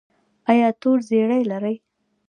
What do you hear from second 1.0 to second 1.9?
زیړی لرئ؟